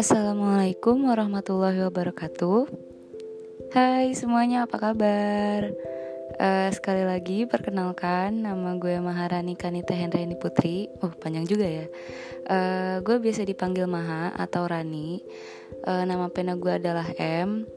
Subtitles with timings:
[0.00, 2.72] Assalamualaikum warahmatullahi wabarakatuh.
[3.76, 5.68] Hai semuanya apa kabar?
[6.40, 10.88] Uh, sekali lagi perkenalkan nama gue Maharani Kanita Hendraini Putri.
[11.04, 11.84] Oh panjang juga ya.
[12.48, 15.20] Uh, Gue biasa dipanggil Maha atau Rani.
[15.84, 17.68] Uh, Nama pena gue adalah M.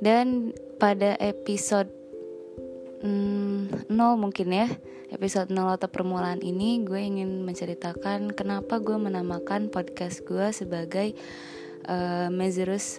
[0.00, 2.01] Dan pada episode
[3.02, 4.68] hmm, 0 mungkin ya
[5.12, 11.12] episode 0 atau permulaan ini gue ingin menceritakan kenapa gue menamakan podcast gue sebagai
[11.86, 12.32] uh,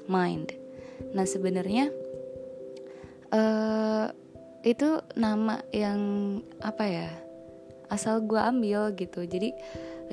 [0.06, 0.54] Mind.
[1.18, 1.90] Nah sebenarnya
[3.34, 4.08] uh,
[4.62, 6.00] itu nama yang
[6.62, 7.10] apa ya
[7.90, 9.26] asal gue ambil gitu.
[9.26, 9.52] Jadi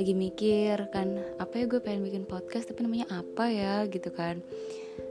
[0.00, 4.41] lagi mikir kan apa ya gue pengen bikin podcast tapi namanya apa ya gitu kan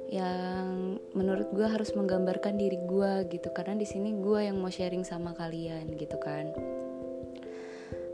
[0.09, 3.49] yang menurut gue harus menggambarkan diri gue gitu.
[3.53, 6.49] Karena di sini gue yang mau sharing sama kalian gitu kan.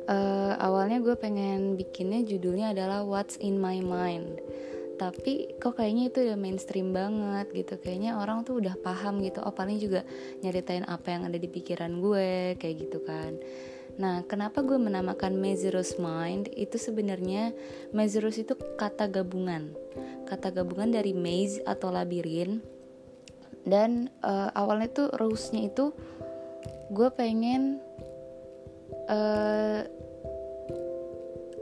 [0.06, 4.44] Uh, awalnya gue pengen bikinnya judulnya adalah What's in My Mind.
[4.96, 7.80] Tapi kok kayaknya itu udah mainstream banget gitu.
[7.80, 9.42] Kayaknya orang tuh udah paham gitu.
[9.42, 10.06] Oh paling juga
[10.44, 13.40] nyeritain apa yang ada di pikiran gue kayak gitu kan
[13.96, 16.52] nah kenapa gue menamakan Mazerus Mind?
[16.52, 17.56] Itu sebenarnya
[17.96, 19.72] Mazerus itu kata gabungan.
[20.28, 22.60] Kata gabungan dari maze atau labirin.
[23.66, 25.90] Dan uh, awalnya tuh rose-nya itu
[26.94, 27.82] gue pengen
[29.10, 29.82] uh,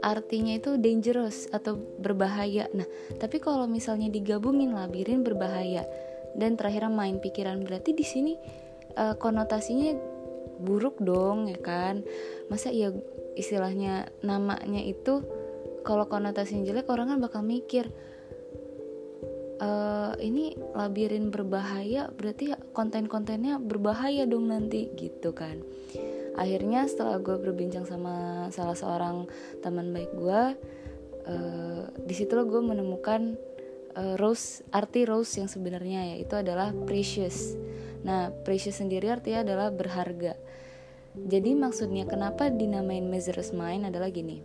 [0.04, 2.68] artinya itu dangerous atau berbahaya.
[2.76, 2.84] Nah,
[3.16, 5.88] tapi kalau misalnya digabungin labirin berbahaya
[6.36, 8.36] dan terakhir main pikiran berarti di sini
[9.00, 9.96] uh, konotasinya
[10.60, 12.04] buruk dong ya kan?
[12.50, 12.94] Masa iya
[13.34, 15.24] istilahnya namanya itu
[15.84, 17.92] kalau konotasinya jelek orang kan bakal mikir
[19.60, 25.60] uh, ini labirin berbahaya berarti konten-kontennya berbahaya dong nanti gitu kan
[26.34, 29.30] akhirnya setelah gue berbincang sama salah seorang
[29.62, 30.42] teman baik gue
[31.30, 33.38] uh, di situ gue menemukan
[33.94, 37.54] uh, rose arti rose yang sebenarnya ya itu adalah precious
[38.04, 40.36] nah precious sendiri artinya adalah berharga.
[41.14, 44.42] Jadi maksudnya kenapa dinamain Mazer's Mind adalah gini.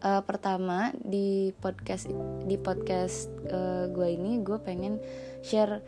[0.00, 2.08] Uh, pertama di podcast
[2.44, 5.00] di podcast uh, gue ini gue pengen
[5.40, 5.80] share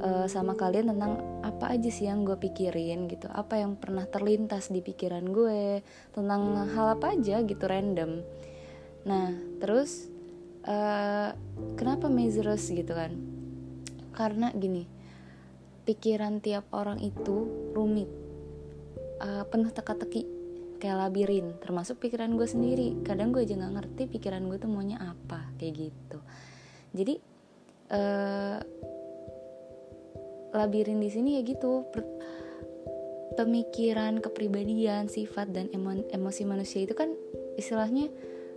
[0.00, 3.32] uh, sama kalian tentang apa aja sih yang gue pikirin gitu.
[3.32, 5.80] Apa yang pernah terlintas di pikiran gue
[6.12, 8.20] tentang hal apa aja gitu random.
[9.08, 10.08] Nah terus
[10.68, 11.32] uh,
[11.80, 13.16] kenapa Mazerus gitu kan?
[14.12, 14.99] Karena gini
[15.84, 18.08] pikiran tiap orang itu rumit.
[19.20, 20.24] Uh, penuh teka-teki
[20.80, 21.54] kayak labirin.
[21.60, 23.00] Termasuk pikiran gue sendiri.
[23.04, 26.18] Kadang gue aja nggak ngerti pikiran gue tuh maunya apa kayak gitu.
[26.96, 27.14] Jadi
[27.92, 28.58] uh,
[30.56, 31.84] labirin di sini ya gitu.
[33.36, 37.14] Pemikiran kepribadian sifat dan emo emosi manusia itu kan
[37.54, 38.10] istilahnya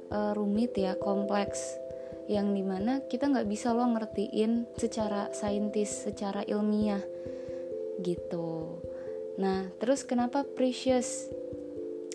[0.10, 1.78] uh, rumit ya kompleks
[2.32, 7.04] yang di mana kita nggak bisa lo ngertiin secara saintis secara ilmiah
[8.00, 8.80] gitu.
[9.40, 11.28] Nah terus kenapa precious?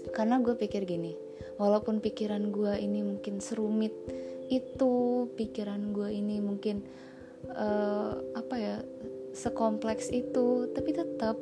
[0.09, 1.13] Karena gue pikir gini
[1.61, 3.93] walaupun pikiran gue ini mungkin serumit
[4.49, 6.81] itu pikiran gue ini mungkin
[7.53, 8.77] uh, apa ya
[9.37, 11.37] sekompleks itu tapi tetap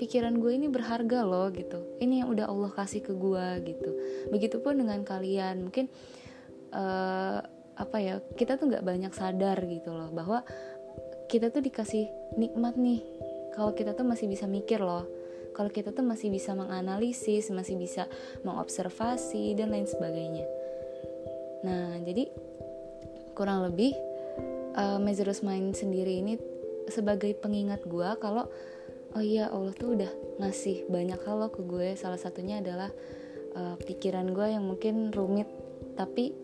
[0.00, 1.84] pikiran gue ini berharga loh gitu.
[2.00, 3.90] Ini yang udah Allah kasih ke gue gitu.
[4.32, 5.88] Begitupun dengan kalian mungkin
[6.72, 7.40] uh,
[7.76, 10.40] apa ya kita tuh nggak banyak sadar gitu loh bahwa
[11.28, 13.02] kita tuh dikasih nikmat nih.
[13.52, 15.04] Kalau kita tuh masih bisa mikir loh.
[15.56, 18.04] Kalau kita tuh masih bisa menganalisis masih bisa
[18.44, 20.44] mengobservasi dan lain sebagainya.
[21.64, 22.28] Nah jadi
[23.32, 23.96] kurang lebih
[24.76, 26.36] uh, Mazerus Mind sendiri ini
[26.86, 28.46] sebagai pengingat gue kalau
[29.16, 31.96] oh iya Allah tuh udah ngasih banyak hal loh ke gue.
[31.96, 32.92] Salah satunya adalah
[33.56, 35.48] uh, pikiran gue yang mungkin rumit
[35.96, 36.36] tapi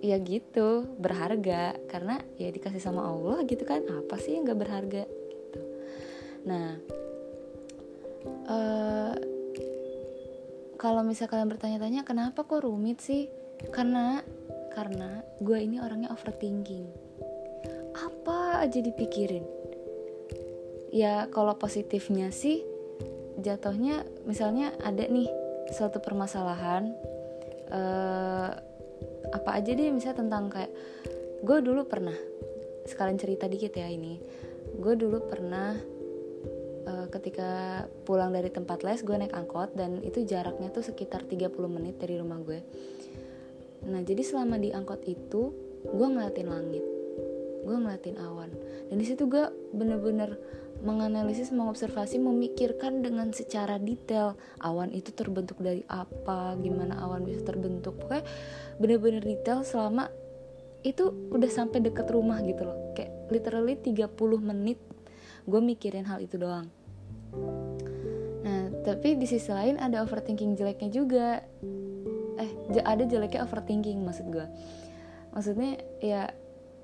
[0.00, 1.76] ya gitu berharga.
[1.88, 5.60] Karena ya dikasih sama Allah gitu kan apa sih yang gak berharga gitu?
[6.48, 6.80] Nah
[8.48, 9.14] uh,
[10.80, 13.28] kalau misal kalian bertanya-tanya kenapa kok rumit sih?
[13.68, 14.24] Karena
[14.72, 16.88] karena gue ini orangnya overthinking.
[17.92, 19.44] Apa aja dipikirin?
[20.90, 22.64] Ya kalau positifnya sih
[23.40, 25.28] jatuhnya misalnya ada nih
[25.72, 26.92] suatu permasalahan
[27.70, 28.52] uh,
[29.30, 30.72] apa aja deh misalnya tentang kayak
[31.40, 32.16] gue dulu pernah
[32.84, 34.18] sekalian cerita dikit ya ini.
[34.76, 35.74] Gue dulu pernah
[36.86, 41.52] uh, ketika pulang dari tempat les gue naik angkot dan itu jaraknya tuh sekitar 30
[41.66, 42.60] menit dari rumah gue
[43.80, 45.56] nah jadi selama di angkot itu
[45.88, 46.84] gue ngeliatin langit
[47.64, 48.50] gue ngeliatin awan.
[48.88, 49.44] Dan di situ gue
[49.76, 50.36] bener-bener
[50.80, 58.00] menganalisis, mengobservasi, memikirkan dengan secara detail awan itu terbentuk dari apa, gimana awan bisa terbentuk.
[58.00, 58.24] Pokoknya
[58.80, 60.08] bener-bener detail selama
[60.80, 62.96] itu udah sampai deket rumah gitu loh.
[62.96, 64.08] Kayak literally 30
[64.40, 64.80] menit
[65.44, 66.68] gue mikirin hal itu doang.
[68.40, 71.44] Nah, tapi di sisi lain ada overthinking jeleknya juga.
[72.40, 72.50] Eh,
[72.80, 74.46] ada jeleknya overthinking maksud gue.
[75.30, 76.32] Maksudnya ya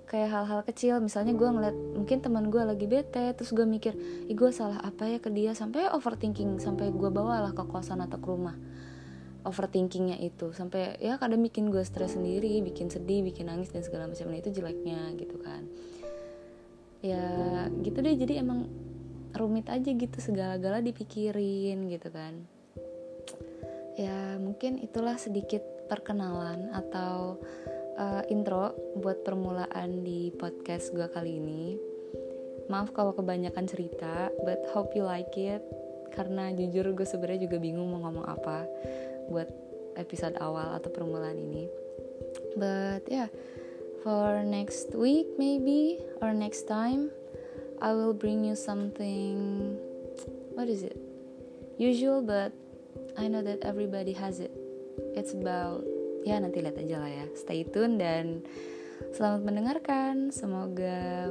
[0.06, 1.02] kayak hal-hal kecil.
[1.02, 3.92] Misalnya gue ngeliat mungkin teman gue lagi bete terus gue mikir
[4.30, 5.52] ih gue salah apa ya ke dia?
[5.52, 8.56] Sampai overthinking sampai gue bawalah ke kosan atau ke rumah.
[9.46, 10.54] Overthinkingnya itu.
[10.54, 14.30] Sampai ya kadang bikin gue stres sendiri bikin sedih bikin nangis dan segala macam.
[14.30, 15.62] Nah itu jeleknya gitu kan.
[17.02, 17.26] Ya
[17.82, 18.14] gitu deh.
[18.14, 18.70] Jadi emang
[19.36, 22.46] rumit aja gitu segala-gala dipikirin gitu kan.
[23.96, 27.40] Ya mungkin itulah sedikit perkenalan atau
[28.26, 31.64] intro buat permulaan di podcast gue kali ini.
[32.66, 35.62] Maaf kalau kebanyakan cerita, but hope you like it.
[36.10, 38.66] Karena jujur gue sebenarnya juga bingung mau ngomong apa
[39.30, 39.46] buat
[39.94, 41.70] episode awal atau permulaan ini.
[42.58, 43.30] But yeah,
[44.02, 47.14] for next week maybe or next time,
[47.78, 49.76] I will bring you something.
[50.58, 50.98] What is it?
[51.78, 52.50] Usual, but
[53.14, 54.52] I know that everybody has it.
[55.14, 55.95] It's about
[56.26, 57.26] ya nanti lihat aja lah ya.
[57.38, 58.42] Stay tune dan
[59.14, 60.34] selamat mendengarkan.
[60.34, 61.30] Semoga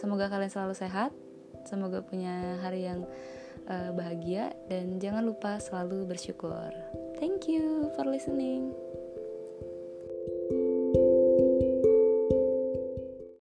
[0.00, 1.12] semoga kalian selalu sehat.
[1.68, 3.04] Semoga punya hari yang
[3.68, 4.56] uh, bahagia.
[4.72, 6.72] Dan jangan lupa selalu bersyukur.
[7.20, 8.72] Thank you for listening